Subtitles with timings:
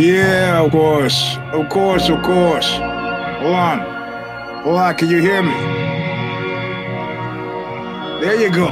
[0.00, 1.36] Yeah, of course.
[1.52, 2.70] Of course, of course.
[2.70, 3.80] Hold on.
[4.62, 5.52] Hold on, can you hear me?
[8.22, 8.68] There you go.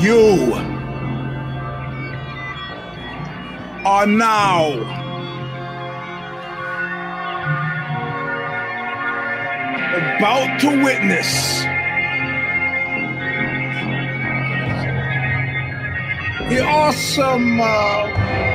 [0.00, 0.54] You
[3.86, 4.72] are now
[10.16, 11.62] about to witness
[16.50, 18.45] the awesome uh,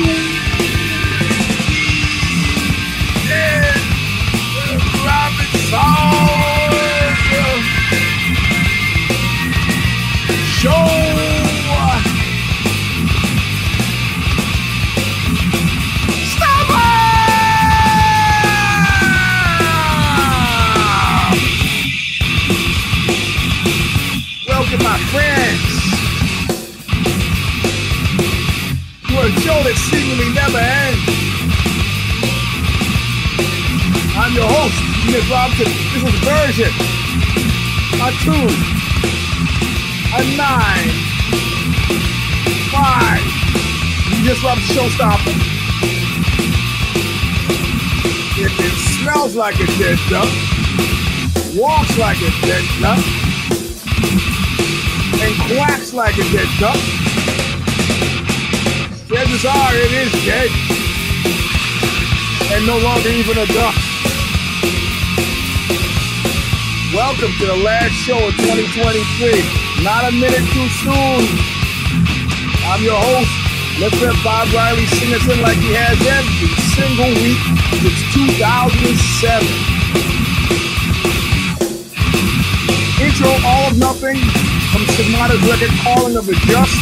[0.00, 0.37] of
[35.06, 35.66] Nick Robinson.
[35.92, 36.98] This is version
[38.00, 38.30] a two,
[40.14, 40.88] a nine,
[42.70, 43.22] five.
[44.06, 45.34] You just love showstomper.
[48.38, 50.28] If it smells like a dead duck,
[51.56, 53.04] walks like a dead duck,
[55.20, 56.78] and quacks like a dead duck,
[59.08, 60.50] chances are it is dead
[62.52, 63.74] and no longer even a duck.
[66.98, 69.30] Welcome to the last show of 2023.
[69.86, 71.22] Not a minute too soon.
[72.66, 73.30] I'm your host.
[73.78, 77.38] Let's let Bob Riley sing us in like he has every single week
[77.78, 78.02] since
[78.34, 79.46] 2007.
[82.98, 84.18] Intro All of Nothing
[84.74, 86.74] from Stigmata's record Calling of the Just.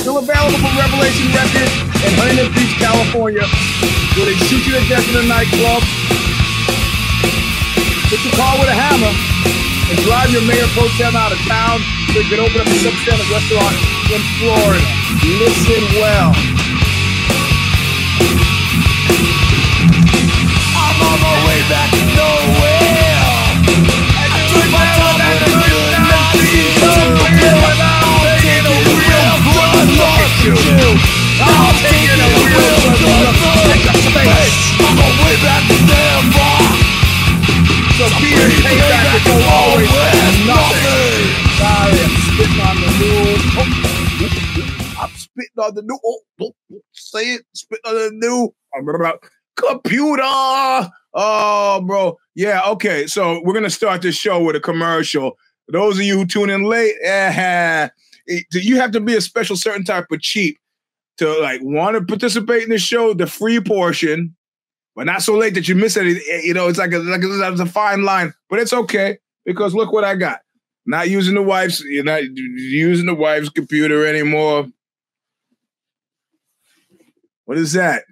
[0.00, 1.68] Still available from Revelation Records
[2.00, 3.44] in Huntington Beach, California,
[4.16, 5.84] where they shoot you to death in a nightclub,
[8.10, 9.14] hit your car with a hammer,
[9.86, 11.78] and drive your mayor pro tem out of town
[12.10, 13.76] so you can open up a substandard restaurant
[14.10, 14.82] in Florida.
[15.38, 16.59] Listen well.
[45.60, 45.98] On the new.
[46.04, 46.52] Oh,
[46.92, 47.42] say it.
[47.54, 48.54] Spitting on the new.
[49.56, 50.22] Computer.
[50.22, 52.16] Oh, bro.
[52.34, 52.62] Yeah.
[52.68, 53.06] Okay.
[53.06, 55.36] So we're gonna start this show with a commercial.
[55.68, 57.88] Those of you who tune in late, eh,
[58.52, 60.58] you have to be a special certain type of cheap
[61.18, 64.34] to like want to participate in the show, the free portion,
[64.96, 66.06] but not so late that you miss it.
[66.44, 69.74] You know, it's like a, like a, it's a fine line, but it's okay because
[69.74, 70.40] look what I got.
[70.86, 74.66] Not using the wife's, you're not using the wife's computer anymore.
[77.50, 78.04] What is that?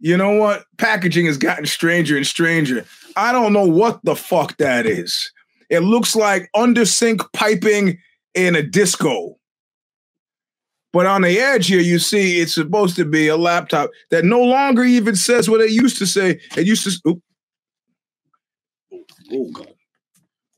[0.00, 0.66] You know what?
[0.76, 2.84] Packaging has gotten stranger and stranger.
[3.16, 5.32] I don't know what the fuck that is.
[5.70, 7.98] It looks like under sink piping
[8.34, 9.38] in a disco.
[10.92, 14.42] But on the edge here, you see it's supposed to be a laptop that no
[14.42, 16.38] longer even says what it used to say.
[16.54, 17.22] It used to.
[19.32, 19.72] Oh, God.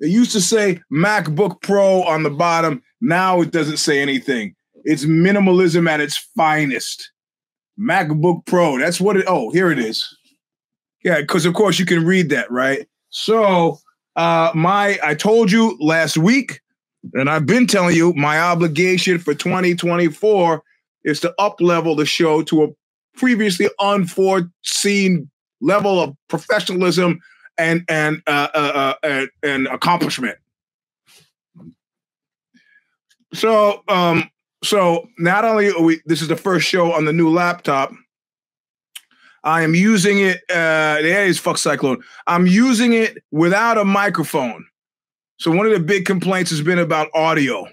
[0.00, 2.82] It used to say MacBook Pro on the bottom.
[3.00, 4.56] Now it doesn't say anything.
[4.82, 7.12] It's minimalism at its finest.
[7.80, 8.78] MacBook Pro.
[8.78, 9.24] That's what it.
[9.26, 10.16] Oh, here it is.
[11.02, 12.86] Yeah, because of course you can read that, right?
[13.08, 13.78] So,
[14.16, 16.60] uh, my I told you last week,
[17.14, 20.62] and I've been telling you, my obligation for 2024
[21.04, 22.68] is to up level the show to a
[23.16, 25.30] previously unforeseen
[25.60, 27.20] level of professionalism
[27.56, 30.36] and and uh, uh, uh, and, and accomplishment.
[33.32, 34.28] So, um,
[34.62, 37.92] so not only are we this is the first show on the new laptop.
[39.42, 40.42] I am using it.
[40.50, 42.02] Uh, there is fuck cyclone.
[42.26, 44.66] I'm using it without a microphone.
[45.38, 47.66] So one of the big complaints has been about audio.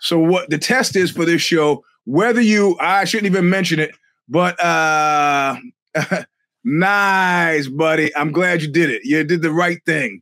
[0.00, 3.92] So what the test is for this show, whether you I shouldn't even mention it,
[4.28, 5.56] but uh
[6.64, 8.14] nice, buddy.
[8.14, 9.02] I'm glad you did it.
[9.04, 10.20] You did the right thing.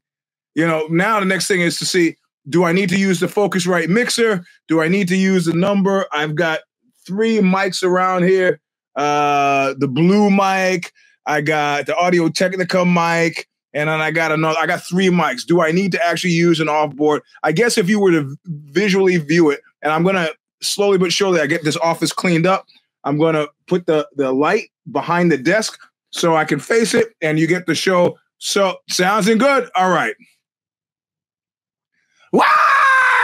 [0.54, 2.16] You know, now the next thing is to see
[2.48, 4.44] do I need to use the Focusrite mixer?
[4.68, 6.06] Do I need to use the number?
[6.12, 6.60] I've got
[7.06, 8.60] three mics around here.
[8.96, 10.92] Uh the blue mic,
[11.26, 14.58] I got the Audio Technica mic, and then I got another.
[14.58, 15.46] I got three mics.
[15.46, 17.20] Do I need to actually use an offboard?
[17.42, 20.28] I guess if you were to visually view it, and I'm gonna
[20.62, 22.66] slowly but surely, I get this office cleaned up.
[23.04, 25.78] I'm gonna put the the light behind the desk
[26.10, 28.18] so I can face it, and you get the show.
[28.38, 29.70] So sounds good.
[29.76, 30.14] All right.
[32.32, 32.44] Wow!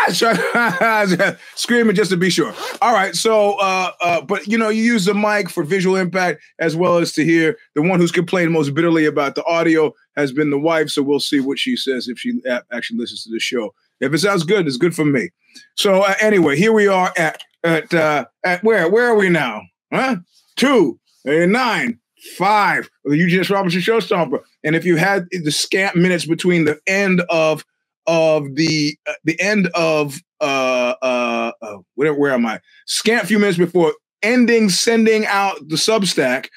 [1.55, 2.55] Screaming just to be sure.
[2.81, 3.15] All right.
[3.15, 6.97] So, uh, uh, but you know, you use the mic for visual impact as well
[6.97, 7.59] as to hear.
[7.75, 10.89] The one who's complained most bitterly about the audio has been the wife.
[10.89, 12.41] So we'll see what she says if she
[12.73, 13.75] actually listens to the show.
[14.01, 15.31] If it sounds good, it's good for me.
[15.77, 19.63] So uh, anyway, here we are at at uh, at where where are we now?
[19.93, 20.17] Huh?
[20.57, 21.99] Two and nine
[22.37, 22.89] five.
[23.05, 24.41] The Eugene Robinson Showstomper.
[24.65, 27.65] And if you had the scant minutes between the end of
[28.09, 32.61] of the uh, the end of uh uh, uh where, where am I?
[32.87, 36.49] Scant few minutes before ending sending out the Substack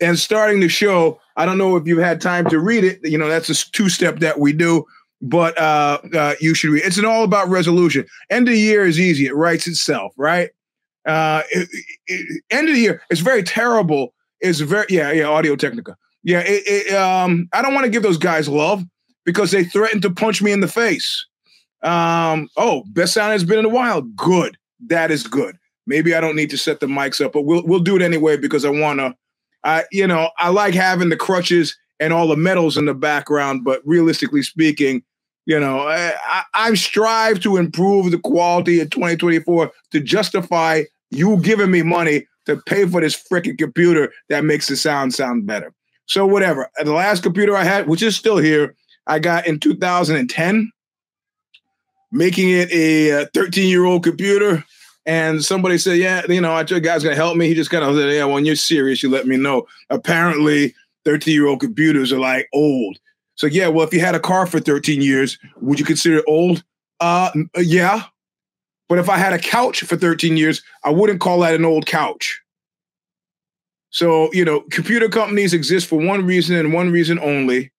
[0.00, 1.20] and starting the show.
[1.36, 3.00] I don't know if you've had time to read it.
[3.02, 4.84] You know, that's a two step that we do,
[5.20, 6.84] but uh, uh you should read.
[6.84, 8.06] It's an all about resolution.
[8.30, 9.26] End of year is easy.
[9.26, 10.50] It writes itself, right?
[11.04, 11.68] Uh, it,
[12.06, 13.02] it, end of the year.
[13.10, 14.14] It's very terrible.
[14.40, 15.96] It's very yeah yeah Audio Technica.
[16.24, 18.84] Yeah, it, um, I don't want to give those guys love
[19.24, 21.26] because they threatened to punch me in the face.
[21.82, 24.02] Um, oh, best sound has been in a while.
[24.02, 24.56] Good.
[24.86, 25.56] That is good.
[25.86, 28.36] Maybe I don't need to set the mics up, but we'll we'll do it anyway
[28.36, 29.16] because I wanna
[29.64, 33.64] I you know, I like having the crutches and all the medals in the background,
[33.64, 35.02] but realistically speaking,
[35.46, 41.36] you know, I, I, I strive to improve the quality of 2024 to justify you
[41.38, 45.72] giving me money to pay for this freaking computer that makes the sound sound better.
[46.06, 46.68] So whatever.
[46.82, 48.74] The last computer I had, which is still here,
[49.06, 50.70] I got in 2010,
[52.10, 54.64] making it a 13 year old computer.
[55.04, 57.48] And somebody said, Yeah, you know, I told guy's gonna help me.
[57.48, 59.66] He just kind of said, Yeah, when you're serious, you let me know.
[59.90, 62.98] Apparently, 13 year old computers are like old.
[63.34, 66.24] So, yeah, well, if you had a car for 13 years, would you consider it
[66.28, 66.62] old?
[67.00, 68.04] Uh, uh, yeah.
[68.88, 71.86] But if I had a couch for 13 years, I wouldn't call that an old
[71.86, 72.40] couch.
[73.90, 77.71] So, you know, computer companies exist for one reason and one reason only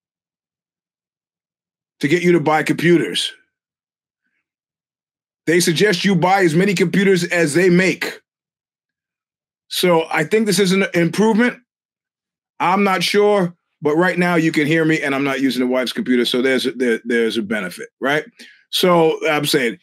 [2.00, 3.32] to get you to buy computers.
[5.46, 8.20] They suggest you buy as many computers as they make.
[9.68, 11.58] So I think this is an improvement.
[12.60, 15.66] I'm not sure, but right now you can hear me and I'm not using the
[15.66, 16.24] wife's computer.
[16.24, 18.24] So there's a, there, there's a benefit, right?
[18.70, 19.78] So I'm saying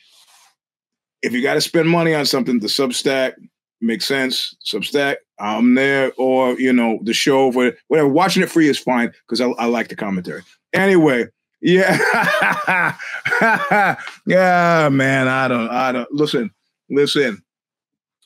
[1.22, 3.34] if you got to spend money on something, the Substack
[3.80, 4.56] makes sense.
[4.66, 8.08] Substack, I'm there, or you know, the show, whatever.
[8.08, 10.44] Watching it free is fine because I, I like the commentary.
[10.74, 11.28] Anyway,
[11.62, 12.96] yeah.
[14.26, 15.28] yeah, man.
[15.28, 16.52] I don't, I don't listen,
[16.90, 17.42] listen.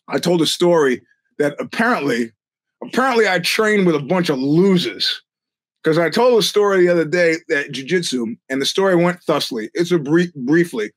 [0.08, 1.02] I told a story
[1.38, 2.32] that apparently,
[2.84, 5.22] apparently I trained with a bunch of losers.
[5.84, 9.70] Because I told a story the other day at jujitsu, and the story went thusly.
[9.76, 10.92] It's a brief, briefly.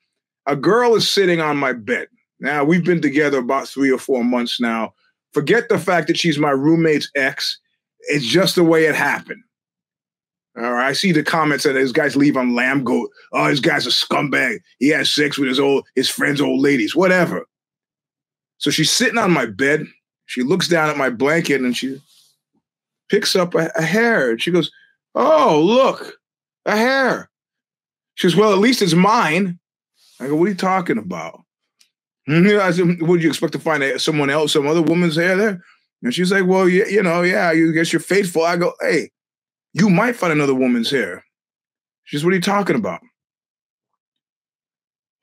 [0.47, 2.09] A girl is sitting on my bed.
[2.40, 4.95] Now we've been together about three or four months now.
[5.35, 7.59] Forget the fact that she's my roommate's ex.
[8.09, 9.42] It's just the way it happened.
[10.58, 10.88] All right.
[10.88, 13.08] I see the comments that this guy's leave on Lambgoat.
[13.32, 14.58] Oh, this guy's a scumbag.
[14.78, 16.96] He has sex with his old his friend's old ladies.
[16.96, 17.46] Whatever.
[18.58, 19.86] So she's sitting on my bed.
[20.26, 22.00] She looks down at my blanket and she
[23.08, 24.30] picks up a, a hair.
[24.30, 24.70] And she goes,
[25.14, 26.18] Oh, look,
[26.66, 27.30] a hair.
[28.16, 29.58] She goes, Well, at least it's mine.
[30.20, 31.42] I go, What are you talking about?
[32.28, 35.64] I said, Would you expect to find someone else, some other woman's hair there?
[36.02, 38.42] And she's like, Well, yeah, you know, yeah, you guess you're faithful.
[38.42, 39.10] I go, Hey,
[39.80, 41.25] you might find another woman's hair.
[42.04, 43.00] She She's, what are you talking about?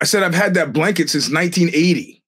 [0.01, 2.21] I said, I've had that blanket since 1980.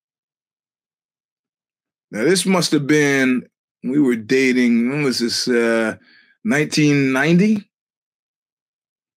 [2.11, 3.43] Now, this must have been,
[3.83, 5.97] we were dating, when was this, uh,
[6.43, 7.69] 1990?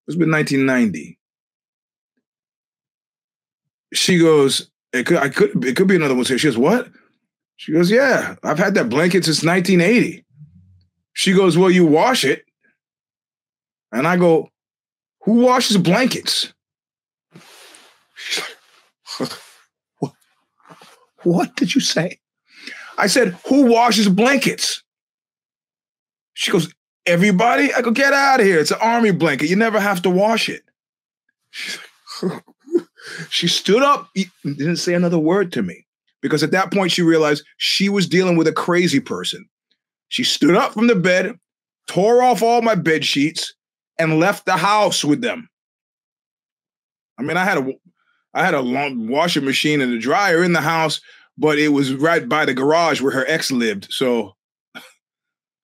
[0.06, 1.18] It's been 1990.
[3.94, 6.38] She goes, it could, I could, it could be another hair.
[6.38, 6.90] She goes, what?
[7.56, 10.24] She goes, yeah, I've had that blanket since 1980.
[11.12, 12.44] She goes, well, you wash it.
[13.92, 14.50] And I go,
[15.24, 16.52] Who washes blankets?
[18.16, 18.44] She's
[19.18, 19.30] like,
[19.98, 20.12] what,
[21.22, 22.18] what did you say?
[22.98, 24.82] I said, Who washes blankets?
[26.34, 26.72] She goes,
[27.06, 27.72] Everybody?
[27.72, 28.60] I go, Get out of here.
[28.60, 29.48] It's an army blanket.
[29.48, 30.62] You never have to wash it.
[33.30, 34.08] she stood up,
[34.44, 35.86] didn't say another word to me
[36.22, 39.48] because at that point she realized she was dealing with a crazy person.
[40.08, 41.38] She stood up from the bed,
[41.86, 43.54] tore off all my bed sheets,
[44.00, 45.48] and left the house with them.
[47.18, 47.72] I mean, I had a
[48.32, 51.00] I had a long washing machine and a dryer in the house,
[51.36, 53.88] but it was right by the garage where her ex lived.
[53.90, 54.34] So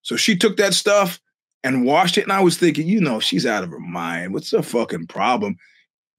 [0.02, 1.19] so she took that stuff
[1.64, 2.23] and washed it.
[2.23, 4.35] And I was thinking, you know, she's out of her mind.
[4.35, 5.57] What's the fucking problem?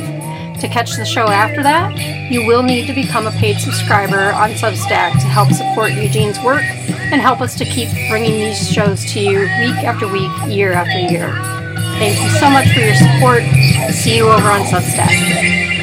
[0.60, 1.94] To catch the show after that,
[2.32, 6.64] you will need to become a paid subscriber on Substack to help support Eugene's work
[6.64, 10.98] and help us to keep bringing these shows to you week after week, year after
[10.98, 11.34] year.
[11.98, 13.42] Thank you so much for your support.
[13.92, 15.77] See you over on Substack.